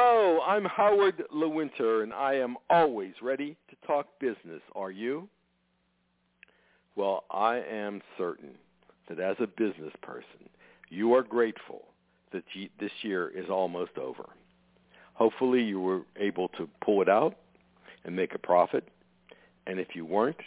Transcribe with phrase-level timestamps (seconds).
[0.00, 4.62] Hello, I'm Howard Lewinter, and I am always ready to talk business.
[4.76, 5.28] Are you?
[6.94, 8.50] Well, I am certain
[9.08, 10.48] that as a business person,
[10.88, 11.82] you are grateful
[12.32, 12.44] that
[12.78, 14.28] this year is almost over.
[15.14, 17.34] Hopefully you were able to pull it out
[18.04, 18.86] and make a profit.
[19.66, 20.40] And if you weren't,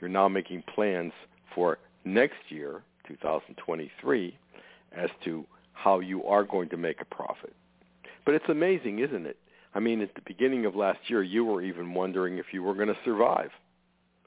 [0.00, 1.12] you're now making plans
[1.54, 4.36] for next year, 2023,
[4.90, 7.54] as to how you are going to make a profit.
[8.24, 9.36] But it's amazing, isn't it?
[9.74, 12.74] I mean, at the beginning of last year, you were even wondering if you were
[12.74, 13.50] going to survive.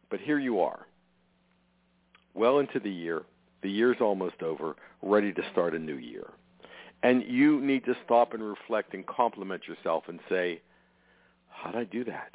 [0.10, 0.86] But here you are,
[2.34, 3.24] well into the year,
[3.62, 6.28] the year's almost over, ready to start a new year.
[7.04, 10.62] And you need to stop and reflect and compliment yourself and say,
[11.50, 12.32] how did I do that?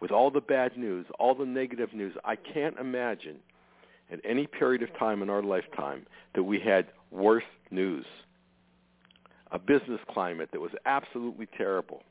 [0.00, 3.36] With all the bad news, all the negative news, I can't imagine
[4.12, 8.04] at any period of time in our lifetime that we had worse news.
[9.54, 12.02] A business climate that was absolutely terrible.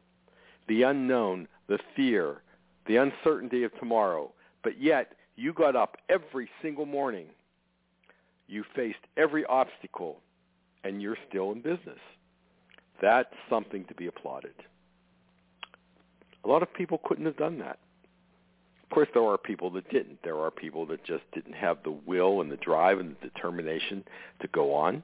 [0.68, 2.42] The unknown, the fear,
[2.88, 4.32] the uncertainty of tomorrow.
[4.64, 7.28] But yet, you got up every single morning
[8.48, 10.20] you faced every obstacle,
[10.84, 12.00] and you're still in business.
[13.02, 14.54] That's something to be applauded.
[16.44, 17.80] A lot of people couldn't have done that.
[18.84, 20.20] Of course, there are people that didn't.
[20.24, 24.04] There are people that just didn't have the will and the drive and the determination
[24.42, 25.02] to go on,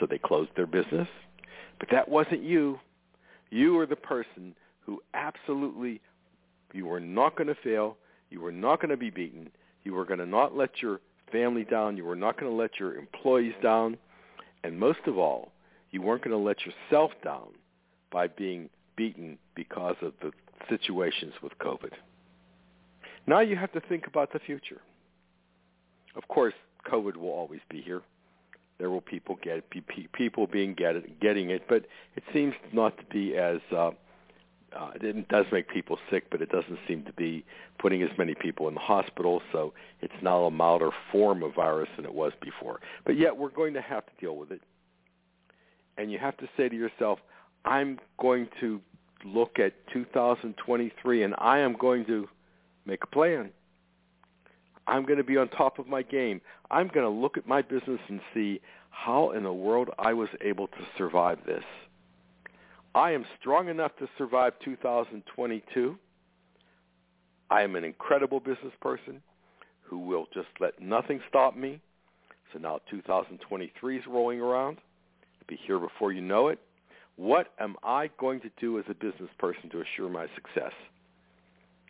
[0.00, 1.08] so they closed their business.
[1.78, 2.78] But that wasn't you.
[3.50, 6.00] You were the person who absolutely,
[6.72, 7.96] you were not going to fail.
[8.30, 9.50] You were not going to be beaten.
[9.84, 11.00] You were going to not let your
[11.32, 11.96] family down.
[11.96, 13.96] You were not going to let your employees down.
[14.62, 15.52] And most of all,
[15.90, 17.48] you weren't going to let yourself down
[18.12, 20.32] by being beaten because of the
[20.68, 21.92] situations with COVID.
[23.26, 24.80] Now you have to think about the future.
[26.16, 26.54] Of course,
[26.90, 28.02] COVID will always be here.
[28.80, 29.62] There will people get
[30.12, 31.84] people being get, getting it, but
[32.16, 33.90] it seems not to be as uh,
[34.76, 37.44] uh, it does make people sick, but it doesn't seem to be
[37.78, 39.42] putting as many people in the hospital.
[39.52, 42.80] So it's now a milder form of virus than it was before.
[43.04, 44.62] But yet we're going to have to deal with it.
[45.98, 47.18] And you have to say to yourself,
[47.66, 48.80] I'm going to
[49.24, 52.28] look at 2023 and I am going to
[52.86, 53.50] make a plan.
[54.90, 56.40] I'm going to be on top of my game.
[56.68, 60.28] I'm going to look at my business and see how in the world I was
[60.40, 61.62] able to survive this.
[62.92, 65.96] I am strong enough to survive 2022.
[67.50, 69.22] I am an incredible business person
[69.82, 71.80] who will just let nothing stop me.
[72.52, 74.78] So now 2023 is rolling around.
[75.40, 76.58] It'll be here before you know it.
[77.14, 80.72] What am I going to do as a business person to assure my success?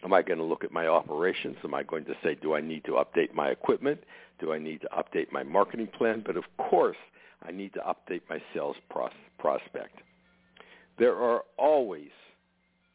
[0.02, 1.56] Am I going to look at my operations?
[1.62, 4.00] Am I going to say, do I need to update my equipment?
[4.38, 6.22] Do I need to update my marketing plan?
[6.24, 6.96] But of course,
[7.46, 9.98] I need to update my sales pros- prospect.
[10.98, 12.10] There are always,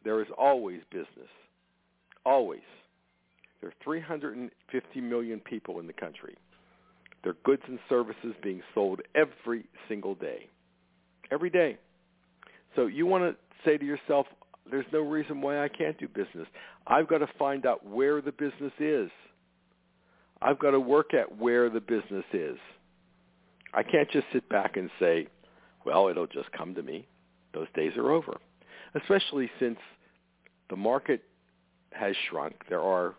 [0.04, 1.30] there is always business.
[2.26, 2.62] Always.
[3.62, 6.36] There are 350 million people in the country.
[7.24, 10.48] There are goods and services being sold every single day.
[11.32, 11.78] Every day.
[12.76, 14.28] So you want to say to yourself,
[14.70, 16.48] there's no reason why I can't do business.
[16.88, 19.10] I've got to find out where the business is.
[20.42, 22.58] I've got to work at where the business is.
[23.74, 25.28] I can't just sit back and say,
[25.86, 27.08] well, it'll just come to me.
[27.54, 28.38] Those days are over,
[28.96, 29.78] especially since
[30.70, 31.24] the market
[31.92, 32.56] has shrunk.
[32.70, 33.16] There are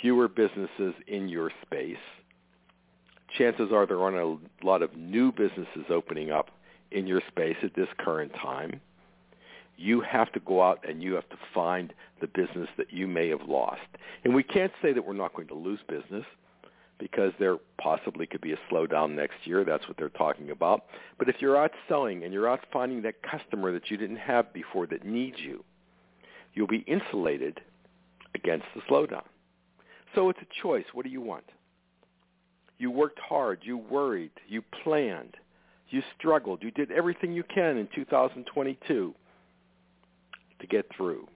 [0.00, 1.96] fewer businesses in your space.
[3.38, 6.50] Chances are there aren't a lot of new businesses opening up
[6.90, 8.80] in your space at this current time.
[9.76, 13.28] You have to go out and you have to find the business that you may
[13.28, 13.80] have lost.
[14.24, 16.24] And we can't say that we're not going to lose business
[16.98, 19.64] because there possibly could be a slowdown next year.
[19.64, 20.84] That's what they're talking about.
[21.18, 24.52] But if you're out selling and you're out finding that customer that you didn't have
[24.52, 25.64] before that needs you,
[26.54, 27.60] you'll be insulated
[28.34, 29.24] against the slowdown.
[30.14, 30.84] So it's a choice.
[30.92, 31.44] What do you want?
[32.78, 33.60] You worked hard.
[33.62, 34.30] You worried.
[34.48, 35.36] You planned.
[35.90, 36.62] You struggled.
[36.62, 39.14] You did everything you can in 2022
[40.64, 41.26] to get through.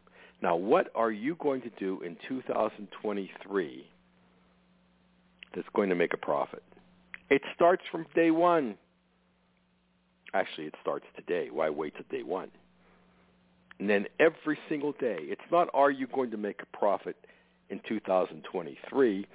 [0.42, 3.86] Now, what are you going to do in 2023
[5.54, 6.62] that's going to make a profit.
[7.30, 8.76] It starts from day one.
[10.34, 11.48] Actually, it starts today.
[11.50, 12.50] Why wait till day one?
[13.78, 17.16] And then every single day, it's not are you going to make a profit
[17.70, 19.26] in 2023,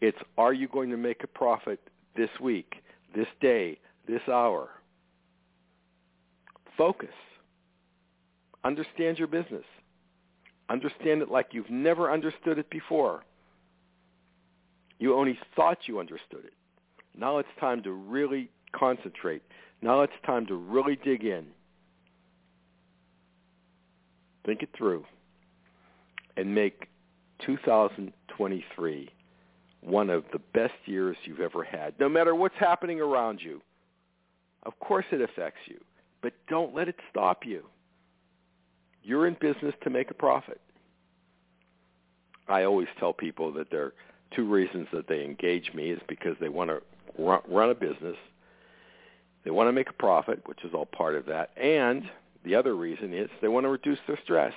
[0.00, 1.78] it's are you going to make a profit
[2.16, 2.76] this week,
[3.14, 3.78] this day,
[4.08, 4.70] this hour.
[6.76, 7.10] Focus.
[8.64, 9.64] Understand your business.
[10.68, 13.24] Understand it like you've never understood it before.
[14.98, 16.52] You only thought you understood it.
[17.16, 19.42] Now it's time to really concentrate.
[19.82, 21.46] Now it's time to really dig in.
[24.46, 25.04] Think it through
[26.36, 26.88] and make
[27.44, 29.10] 2023
[29.82, 33.60] one of the best years you've ever had, no matter what's happening around you.
[34.62, 35.80] Of course it affects you,
[36.22, 37.64] but don't let it stop you.
[39.02, 40.60] You're in business to make a profit.
[42.48, 43.94] I always tell people that there are
[44.34, 46.82] two reasons that they engage me is because they want to
[47.18, 48.16] run a business.
[49.44, 51.50] They want to make a profit, which is all part of that.
[51.56, 52.04] And
[52.44, 54.52] the other reason is they want to reduce their stress.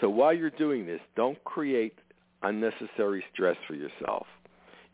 [0.00, 1.98] So while you're doing this, don't create
[2.42, 4.26] unnecessary stress for yourself.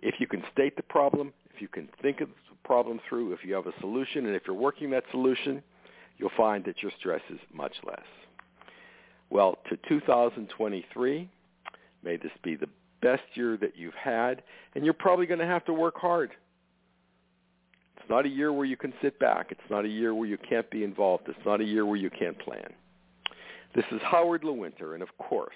[0.03, 3.45] If you can state the problem, if you can think of the problem through, if
[3.45, 5.63] you have a solution, and if you're working that solution,
[6.19, 8.05] you'll find that your stress is much less.
[9.31, 11.29] Well, to 2023,
[12.03, 12.69] may this be the
[13.03, 14.43] best year that you've had,
[14.75, 16.31] and you're probably going to have to work hard.
[17.97, 19.49] It's not a year where you can sit back.
[19.51, 21.25] It's not a year where you can't be involved.
[21.29, 22.73] It's not a year where you can't plan.
[23.75, 25.55] This is Howard Lewinter, and of course,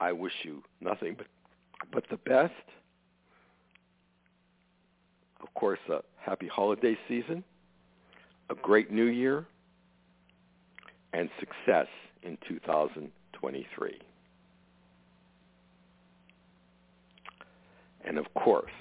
[0.00, 1.26] I wish you nothing but,
[1.92, 2.52] but the best.
[5.42, 7.44] Of course, a happy holiday season,
[8.50, 9.46] a great new year,
[11.12, 11.86] and success
[12.22, 14.00] in 2023.
[18.04, 18.72] And of course,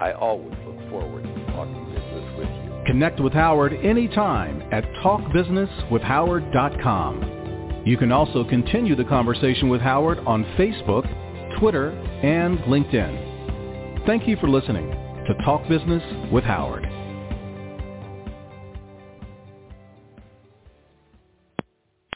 [0.00, 2.82] I always look forward to talking business with you.
[2.86, 7.82] Connect with Howard anytime at talkbusinesswithhoward.com.
[7.86, 11.04] You can also continue the conversation with Howard on Facebook,
[11.58, 14.06] Twitter, and LinkedIn.
[14.06, 16.95] Thank you for listening to Talk Business with Howard.